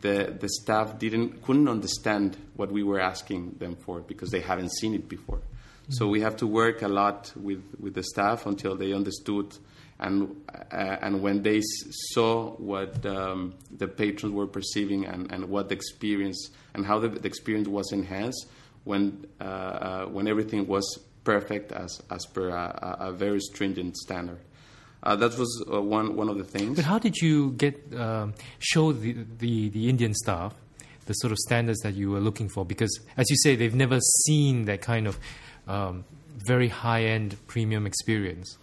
the 0.00 0.36
the 0.40 0.48
staff 0.48 0.98
didn't 0.98 1.42
couldn't 1.42 1.68
understand 1.68 2.36
what 2.56 2.70
we 2.70 2.82
were 2.82 3.00
asking 3.00 3.56
them 3.58 3.76
for 3.76 4.00
because 4.00 4.30
they 4.30 4.40
haven't 4.40 4.70
seen 4.72 4.94
it 4.94 5.08
before. 5.08 5.40
So 5.88 6.08
we 6.08 6.20
have 6.20 6.36
to 6.38 6.46
work 6.48 6.82
a 6.82 6.88
lot 6.88 7.32
with, 7.36 7.62
with 7.78 7.94
the 7.94 8.02
staff 8.02 8.46
until 8.46 8.74
they 8.74 8.92
understood, 8.92 9.56
and 10.00 10.34
uh, 10.52 10.96
and 11.00 11.22
when 11.22 11.42
they 11.42 11.60
saw 11.62 12.50
what 12.56 13.06
um, 13.06 13.54
the 13.70 13.86
patrons 13.86 14.34
were 14.34 14.48
perceiving 14.48 15.06
and, 15.06 15.30
and 15.32 15.48
what 15.48 15.68
the 15.68 15.76
experience 15.76 16.50
and 16.74 16.84
how 16.84 16.98
the, 16.98 17.08
the 17.08 17.28
experience 17.28 17.68
was 17.68 17.92
enhanced 17.92 18.46
when 18.82 19.26
uh, 19.40 19.44
uh, 19.44 20.06
when 20.06 20.26
everything 20.26 20.66
was 20.66 20.98
perfect 21.22 21.70
as 21.70 22.02
as 22.10 22.26
per 22.26 22.48
a 22.48 22.96
a 23.00 23.12
very 23.12 23.40
stringent 23.40 23.96
standard. 23.96 24.40
Uh, 25.02 25.14
that 25.16 25.38
was 25.38 25.64
uh, 25.72 25.80
one 25.80 26.16
one 26.16 26.28
of 26.28 26.38
the 26.38 26.44
things. 26.44 26.76
But 26.76 26.84
how 26.84 26.98
did 26.98 27.16
you 27.16 27.52
get 27.52 27.80
um, 27.94 28.34
show 28.58 28.92
the, 28.92 29.16
the 29.38 29.68
the 29.68 29.88
Indian 29.88 30.14
staff 30.14 30.54
the 31.06 31.14
sort 31.14 31.30
of 31.30 31.38
standards 31.38 31.78
that 31.80 31.94
you 31.94 32.10
were 32.10 32.20
looking 32.20 32.48
for? 32.48 32.64
Because 32.64 33.00
as 33.16 33.30
you 33.30 33.36
say, 33.36 33.56
they've 33.56 33.74
never 33.74 34.00
seen 34.24 34.64
that 34.64 34.82
kind 34.82 35.06
of 35.06 35.18
um, 35.68 36.04
very 36.36 36.68
high 36.68 37.04
end 37.04 37.36
premium 37.46 37.86
experience. 37.86 38.58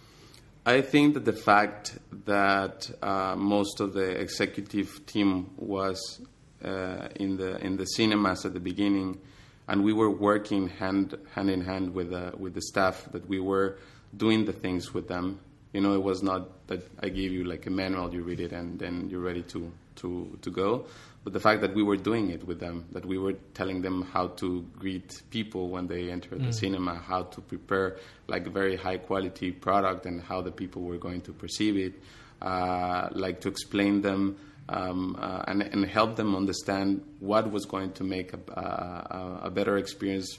I 0.66 0.80
think 0.80 1.14
that 1.14 1.26
the 1.26 1.32
fact 1.34 1.98
that 2.24 2.90
uh, 3.02 3.36
most 3.36 3.80
of 3.80 3.92
the 3.92 4.18
executive 4.18 5.04
team 5.04 5.50
was 5.56 6.22
uh, 6.64 7.08
in 7.16 7.36
the 7.36 7.58
in 7.64 7.76
the 7.76 7.84
cinemas 7.84 8.46
at 8.46 8.54
the 8.54 8.60
beginning, 8.60 9.20
and 9.68 9.84
we 9.84 9.92
were 9.92 10.10
working 10.10 10.68
hand 10.68 11.18
hand 11.34 11.50
in 11.50 11.60
hand 11.62 11.92
with 11.92 12.10
the 12.10 12.32
with 12.38 12.54
the 12.54 12.62
staff. 12.62 13.06
That 13.12 13.28
we 13.28 13.40
were 13.40 13.76
doing 14.16 14.46
the 14.46 14.52
things 14.54 14.94
with 14.94 15.08
them. 15.08 15.40
You 15.74 15.80
know, 15.80 15.92
it 15.94 16.02
was 16.02 16.22
not 16.22 16.66
that 16.68 16.88
I 17.02 17.08
gave 17.08 17.32
you 17.32 17.44
like 17.44 17.66
a 17.66 17.70
manual, 17.70 18.14
you 18.14 18.22
read 18.22 18.40
it, 18.40 18.52
and 18.52 18.78
then 18.78 19.08
you're 19.10 19.20
ready 19.20 19.42
to 19.42 19.70
to 19.96 20.38
to 20.40 20.50
go. 20.50 20.86
But 21.24 21.32
the 21.32 21.40
fact 21.40 21.62
that 21.62 21.74
we 21.74 21.82
were 21.82 21.96
doing 21.96 22.30
it 22.30 22.46
with 22.46 22.60
them, 22.60 22.86
that 22.92 23.04
we 23.04 23.18
were 23.18 23.32
telling 23.54 23.82
them 23.82 24.02
how 24.02 24.28
to 24.40 24.62
greet 24.78 25.22
people 25.30 25.68
when 25.70 25.86
they 25.86 26.10
enter 26.10 26.36
the 26.36 26.52
cinema, 26.52 26.94
how 26.96 27.24
to 27.24 27.40
prepare 27.40 27.96
like 28.28 28.46
a 28.46 28.50
very 28.50 28.76
high 28.76 28.98
quality 28.98 29.50
product, 29.50 30.06
and 30.06 30.22
how 30.22 30.42
the 30.42 30.52
people 30.52 30.82
were 30.82 30.98
going 30.98 31.22
to 31.22 31.32
perceive 31.32 31.76
it, 31.76 31.94
uh, 32.42 33.08
like 33.12 33.40
to 33.40 33.48
explain 33.48 34.00
them 34.02 34.36
um, 34.68 35.16
uh, 35.18 35.42
and, 35.48 35.62
and 35.62 35.86
help 35.86 36.16
them 36.16 36.36
understand 36.36 37.02
what 37.20 37.50
was 37.50 37.64
going 37.64 37.92
to 37.92 38.04
make 38.04 38.32
a, 38.32 38.38
a, 38.52 39.46
a 39.46 39.50
better 39.50 39.76
experience 39.76 40.38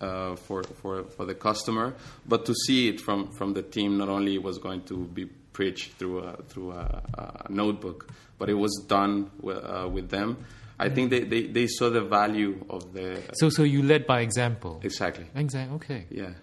uh, 0.00 0.36
for, 0.36 0.62
for, 0.62 1.04
for 1.04 1.24
the 1.24 1.34
customer, 1.34 1.94
but 2.26 2.46
to 2.46 2.54
see 2.54 2.88
it 2.88 3.00
from, 3.00 3.32
from 3.32 3.54
the 3.54 3.62
team 3.62 3.98
not 3.98 4.08
only 4.08 4.38
was 4.38 4.58
going 4.58 4.82
to 4.82 5.04
be 5.06 5.26
preached 5.52 5.92
through 5.92 6.18
a, 6.18 6.36
through 6.48 6.72
a, 6.72 7.02
a 7.14 7.46
notebook, 7.50 8.08
but 8.38 8.50
it 8.50 8.54
was 8.54 8.84
done 8.86 9.30
with, 9.40 9.56
uh, 9.56 9.88
with 9.90 10.10
them. 10.10 10.44
I 10.78 10.90
think 10.90 11.10
they, 11.10 11.20
they, 11.20 11.46
they 11.46 11.66
saw 11.66 11.88
the 11.88 12.02
value 12.02 12.62
of 12.68 12.92
the. 12.92 13.22
So, 13.34 13.48
so 13.48 13.62
you 13.62 13.82
led 13.82 14.06
by 14.06 14.20
example. 14.20 14.80
Exactly. 14.82 15.24
Exactly. 15.34 15.74
Okay. 15.76 16.06
Yeah. 16.10 16.34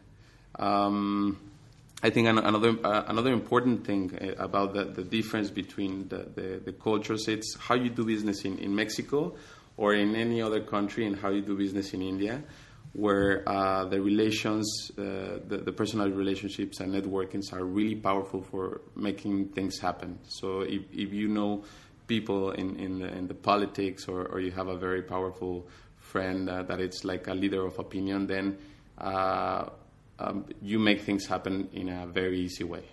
Um, 0.57 1.39
I 2.01 2.10
think 2.10 2.27
an, 2.27 2.39
another 2.39 2.75
uh, 2.83 3.03
another 3.07 3.31
important 3.31 3.86
thing 3.86 4.17
uh, 4.19 4.43
about 4.43 4.74
the, 4.74 4.86
the 4.86 5.03
difference 5.03 5.51
between 5.51 6.07
the, 6.10 6.27
the, 6.36 6.62
the 6.65 6.74
cultures 6.74 7.27
it's 7.27 7.55
how 7.57 7.75
you 7.75 7.89
do 7.89 8.03
business 8.03 8.43
in, 8.43 8.57
in 8.57 8.75
Mexico 8.75 9.36
or 9.77 9.93
in 9.93 10.15
any 10.15 10.41
other 10.41 10.62
country 10.62 11.05
and 11.05 11.15
how 11.15 11.29
you 11.29 11.41
do 11.41 11.57
business 11.57 11.93
in 11.93 12.01
India, 12.01 12.43
where 12.91 13.47
uh, 13.49 13.85
the 13.85 13.99
relations, 13.99 14.91
uh, 14.97 15.39
the, 15.47 15.61
the 15.65 15.71
personal 15.71 16.09
relationships 16.09 16.79
and 16.79 16.93
networkings 16.93 17.51
are 17.51 17.63
really 17.63 17.95
powerful 17.95 18.41
for 18.41 18.81
making 18.95 19.47
things 19.49 19.79
happen. 19.79 20.19
So 20.27 20.61
if, 20.61 20.83
if 20.93 21.11
you 21.11 21.27
know 21.27 21.63
people 22.07 22.51
in, 22.51 22.75
in, 22.77 22.99
the, 22.99 23.07
in 23.07 23.27
the 23.27 23.33
politics 23.33 24.07
or, 24.07 24.25
or 24.27 24.39
you 24.39 24.51
have 24.51 24.67
a 24.67 24.77
very 24.77 25.01
powerful 25.01 25.67
friend 25.97 26.49
uh, 26.49 26.61
that 26.63 26.79
it's 26.79 27.03
like 27.03 27.27
a 27.27 27.33
leader 27.33 27.65
of 27.65 27.79
opinion, 27.79 28.27
then 28.27 28.57
uh, 28.99 29.69
um, 30.19 30.45
you 30.61 30.77
make 30.77 31.01
things 31.01 31.25
happen 31.25 31.69
in 31.73 31.89
a 31.89 32.05
very 32.05 32.39
easy 32.39 32.63
way. 32.63 32.83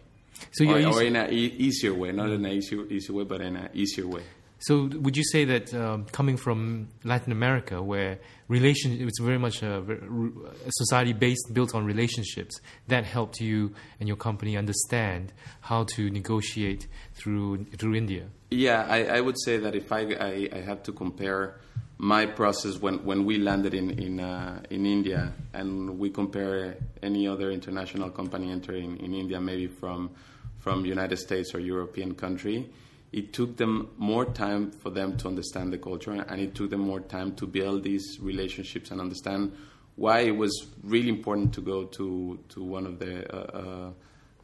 So 0.53 0.65
or, 0.65 0.83
or 0.87 1.03
in 1.03 1.17
an 1.17 1.31
e- 1.31 1.55
easier 1.59 1.93
way, 1.93 2.13
not 2.13 2.31
in 2.31 2.45
an 2.47 2.53
easy, 2.53 2.81
easy 2.89 3.13
way, 3.13 3.25
but 3.25 3.43
in 3.43 3.57
an 3.57 3.69
easier 3.75 4.07
way. 4.07 4.23
So 4.61 4.91
would 4.93 5.17
you 5.17 5.25
say 5.25 5.47
that 5.47 5.73
um, 5.73 6.05
coming 6.13 6.37
from 6.37 6.89
Latin 7.03 7.33
America, 7.33 7.83
where 7.83 8.19
relation 8.49 8.93
it's 9.01 9.19
very 9.19 9.39
much 9.39 9.63
a, 9.63 9.79
a 9.81 10.71
society 10.71 11.15
based 11.15 11.55
built 11.55 11.75
on 11.75 11.87
relationships, 11.87 12.61
that 12.89 13.05
helped 13.05 13.41
you 13.41 13.73
and 13.99 14.07
your 14.07 14.19
company 14.19 14.59
understand 14.59 15.33
how 15.63 15.85
to 15.95 16.11
negotiate 16.11 16.87
through 17.15 17.65
through 17.79 17.95
India? 17.95 18.27
Yeah, 18.51 18.87
I, 18.87 19.05
I 19.05 19.21
would 19.23 19.41
say 19.41 19.57
that 19.57 19.75
if 19.75 19.91
I, 19.93 20.01
I, 20.01 20.49
I 20.53 20.59
have 20.59 20.83
to 20.85 20.93
compare 20.93 21.61
my 21.97 22.27
process 22.27 22.79
when, 22.79 23.05
when 23.05 23.25
we 23.25 23.39
landed 23.39 23.73
in 23.73 23.91
in, 23.99 24.21
uh, 24.21 24.61
in 24.69 24.85
India 24.85 25.33
and 25.55 25.99
we 25.99 26.11
compare 26.11 26.77
any 27.03 27.27
other 27.27 27.51
international 27.51 28.11
company 28.11 28.51
entering 28.51 28.99
in 28.99 29.15
India, 29.15 29.41
maybe 29.41 29.69
from 29.69 30.11
from 30.59 30.85
United 30.85 31.17
States 31.17 31.55
or 31.55 31.61
European 31.61 32.15
country, 32.15 32.69
it 33.13 33.33
took 33.33 33.57
them 33.57 33.91
more 33.97 34.25
time 34.25 34.71
for 34.71 34.91
them 34.91 35.17
to 35.17 35.29
understand 35.29 35.73
the 35.73 35.79
culture 35.79 36.13
and 36.13 36.41
it 36.41 36.55
took 36.55 36.71
them 36.71 36.81
more 36.81 37.01
time 37.01 37.35
to 37.35 37.47
build 37.47 37.83
these 37.83 38.19
relationships 38.21 38.91
and 38.91 39.01
understand 39.01 39.53
why 39.97 40.21
it 40.21 40.37
was 40.37 40.67
really 40.83 41.09
important 41.09 41.53
to 41.53 41.61
go 41.61 41.85
to 41.85 42.39
to 42.49 42.63
one 42.63 42.87
of 42.87 42.99
the 42.99 43.35
uh, 43.35 43.59
uh, 43.59 43.91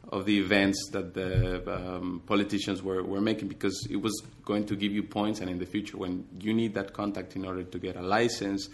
of 0.09 0.25
the 0.25 0.37
events 0.37 0.89
that 0.91 1.13
the 1.13 1.61
um, 1.69 2.21
politicians 2.25 2.81
were, 2.81 3.03
were 3.03 3.19
making 3.19 3.47
because 3.47 3.85
it 3.89 3.97
was 3.97 4.21
going 4.45 4.65
to 4.65 4.75
give 4.75 4.93
you 4.93 5.03
points 5.03 5.41
and 5.41 5.49
in 5.49 5.59
the 5.59 5.65
future 5.65 5.97
when 5.97 6.25
you 6.39 6.53
need 6.53 6.73
that 6.73 6.93
contact 6.93 7.35
in 7.35 7.45
order 7.45 7.63
to 7.63 7.77
get 7.77 7.95
a 7.97 8.01
license 8.01 8.69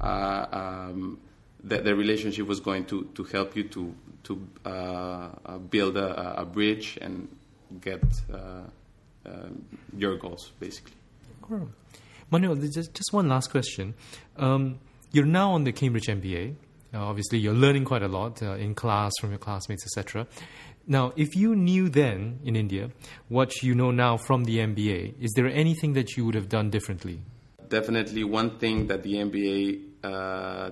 uh, 0.00 0.46
um, 0.50 1.18
the, 1.62 1.78
the 1.78 1.94
relationship 1.94 2.46
was 2.46 2.60
going 2.60 2.84
to, 2.86 3.04
to 3.14 3.24
help 3.24 3.56
you 3.56 3.64
to, 3.64 3.94
to 4.24 4.48
uh, 4.64 4.68
uh, 5.44 5.58
build 5.58 5.96
a, 5.96 6.40
a 6.40 6.44
bridge 6.44 6.98
and 7.00 7.28
get 7.80 8.02
uh, 8.32 8.62
um, 9.26 9.64
your 9.96 10.16
goals 10.16 10.52
basically 10.60 10.92
Cool. 11.42 11.70
Manuel, 12.30 12.56
just, 12.56 12.92
just 12.92 13.10
one 13.10 13.26
last 13.26 13.50
question. 13.50 13.94
Um, 14.36 14.80
you're 15.12 15.24
now 15.24 15.52
on 15.52 15.64
the 15.64 15.72
Cambridge 15.72 16.08
MBA. 16.08 16.56
Uh, 16.92 16.98
obviously, 16.98 17.38
you're 17.38 17.54
learning 17.54 17.86
quite 17.86 18.02
a 18.02 18.08
lot 18.08 18.42
uh, 18.42 18.52
in 18.56 18.74
class 18.74 19.12
from 19.18 19.30
your 19.30 19.38
classmates, 19.38 19.84
etc. 19.86 20.26
Now, 20.86 21.14
if 21.16 21.34
you 21.34 21.56
knew 21.56 21.88
then 21.88 22.40
in 22.44 22.54
India 22.54 22.90
what 23.28 23.62
you 23.62 23.74
know 23.74 23.90
now 23.90 24.18
from 24.18 24.44
the 24.44 24.58
MBA, 24.58 25.14
is 25.18 25.32
there 25.36 25.46
anything 25.46 25.94
that 25.94 26.18
you 26.18 26.26
would 26.26 26.34
have 26.34 26.50
done 26.50 26.68
differently? 26.68 27.22
definitely 27.68 28.24
one 28.24 28.58
thing 28.58 28.86
that 28.86 29.02
the 29.02 29.14
MBA 29.14 29.80
uh, 30.04 30.70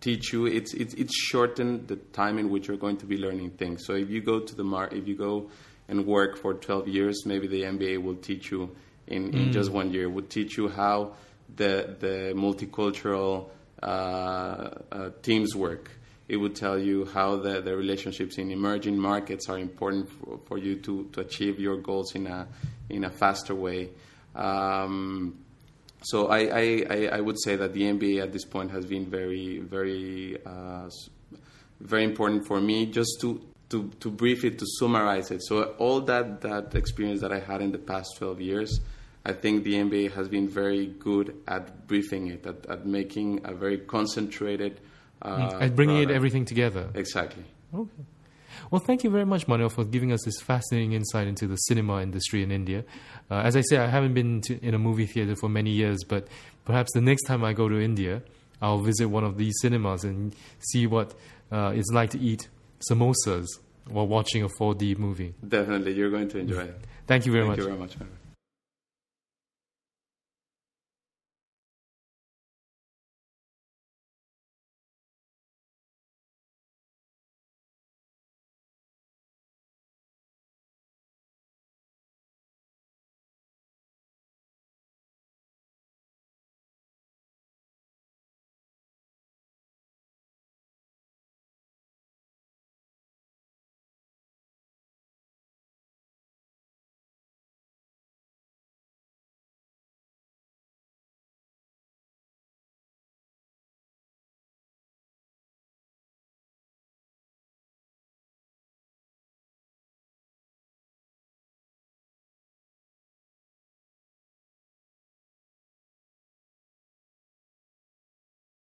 teach 0.00 0.32
you 0.32 0.46
it's, 0.46 0.72
it's 0.74 0.94
it's 0.94 1.14
shortened 1.14 1.88
the 1.88 1.96
time 1.96 2.38
in 2.38 2.50
which 2.50 2.68
you're 2.68 2.76
going 2.76 2.96
to 2.98 3.06
be 3.06 3.16
learning 3.18 3.50
things. 3.50 3.84
So 3.84 3.94
if 3.94 4.10
you 4.10 4.20
go 4.20 4.40
to 4.40 4.54
the 4.54 4.64
mar- 4.64 4.90
if 4.92 5.08
you 5.08 5.16
go 5.16 5.50
and 5.88 6.06
work 6.06 6.36
for 6.36 6.54
12 6.54 6.88
years, 6.88 7.24
maybe 7.26 7.46
the 7.46 7.62
MBA 7.62 8.02
will 8.02 8.16
teach 8.16 8.50
you 8.50 8.74
in, 9.06 9.34
in 9.36 9.52
just 9.52 9.70
one 9.70 9.92
year. 9.92 10.08
Would 10.08 10.30
teach 10.30 10.56
you 10.56 10.68
how 10.68 11.14
the 11.54 11.96
the 12.00 12.32
multicultural 12.34 13.50
uh, 13.82 13.86
uh, 13.86 15.10
teams 15.22 15.54
work. 15.54 15.90
it 16.28 16.36
would 16.36 16.56
tell 16.56 16.76
you 16.76 17.04
how 17.04 17.36
the, 17.36 17.60
the 17.60 17.76
relationships 17.76 18.36
in 18.38 18.50
emerging 18.50 18.98
markets 18.98 19.48
are 19.48 19.58
important 19.58 20.10
for, 20.10 20.40
for 20.46 20.58
you 20.58 20.74
to, 20.74 21.04
to 21.12 21.20
achieve 21.20 21.60
your 21.60 21.76
goals 21.76 22.14
in 22.14 22.26
a 22.26 22.48
in 22.90 23.04
a 23.04 23.10
faster 23.10 23.54
way. 23.54 23.90
Um, 24.34 25.38
so 26.02 26.28
I, 26.28 26.84
I, 26.90 27.08
I 27.12 27.20
would 27.20 27.40
say 27.40 27.56
that 27.56 27.72
the 27.72 27.82
MBA 27.82 28.22
at 28.22 28.32
this 28.32 28.44
point 28.44 28.70
has 28.70 28.84
been 28.86 29.06
very 29.06 29.60
very 29.60 30.38
uh, 30.44 30.88
very 31.80 32.04
important 32.04 32.46
for 32.46 32.60
me 32.60 32.86
just 32.86 33.18
to, 33.20 33.40
to, 33.70 33.90
to 34.00 34.10
brief 34.10 34.44
it 34.44 34.58
to 34.58 34.66
summarize 34.78 35.30
it 35.30 35.42
so 35.42 35.74
all 35.78 36.00
that, 36.00 36.40
that 36.40 36.74
experience 36.74 37.20
that 37.20 37.32
I 37.32 37.40
had 37.40 37.60
in 37.62 37.72
the 37.72 37.78
past 37.78 38.16
12 38.18 38.40
years 38.40 38.80
I 39.24 39.32
think 39.32 39.64
the 39.64 39.74
MBA 39.74 40.12
has 40.12 40.28
been 40.28 40.48
very 40.48 40.86
good 40.86 41.36
at 41.48 41.88
briefing 41.88 42.28
it 42.28 42.46
at, 42.46 42.64
at 42.66 42.86
making 42.86 43.40
a 43.44 43.54
very 43.54 43.78
concentrated 43.78 44.80
uh, 45.22 45.58
and 45.60 45.74
bringing 45.74 45.96
product. 45.96 46.12
it 46.12 46.14
everything 46.14 46.44
together 46.44 46.88
exactly 46.94 47.44
Okay. 47.74 48.04
Well, 48.70 48.80
thank 48.80 49.04
you 49.04 49.10
very 49.10 49.24
much, 49.24 49.46
Manuel, 49.46 49.68
for 49.68 49.84
giving 49.84 50.12
us 50.12 50.24
this 50.24 50.40
fascinating 50.40 50.92
insight 50.92 51.26
into 51.26 51.46
the 51.46 51.56
cinema 51.56 52.02
industry 52.02 52.42
in 52.42 52.50
India. 52.50 52.84
Uh, 53.30 53.36
as 53.36 53.56
I 53.56 53.60
say, 53.60 53.76
I 53.76 53.86
haven't 53.86 54.14
been 54.14 54.40
to, 54.42 54.58
in 54.64 54.74
a 54.74 54.78
movie 54.78 55.06
theater 55.06 55.36
for 55.36 55.48
many 55.48 55.70
years, 55.70 56.02
but 56.04 56.26
perhaps 56.64 56.92
the 56.92 57.00
next 57.00 57.24
time 57.24 57.44
I 57.44 57.52
go 57.52 57.68
to 57.68 57.80
India, 57.80 58.22
I'll 58.60 58.80
visit 58.80 59.08
one 59.08 59.24
of 59.24 59.36
these 59.36 59.54
cinemas 59.60 60.04
and 60.04 60.34
see 60.58 60.86
what 60.86 61.14
uh, 61.52 61.72
it's 61.74 61.90
like 61.92 62.10
to 62.10 62.18
eat 62.18 62.48
samosas 62.80 63.46
while 63.88 64.06
watching 64.06 64.42
a 64.42 64.48
4D 64.48 64.98
movie. 64.98 65.34
definitely 65.46 65.92
you're 65.92 66.10
going 66.10 66.28
to 66.28 66.38
enjoy 66.38 66.62
it 66.62 66.80
Thank 67.06 67.24
you 67.24 67.32
very 67.32 67.44
thank 67.44 67.58
much. 67.58 67.66
Thank 67.66 67.80
you 67.80 67.96
very 67.96 68.08
much. 68.08 68.16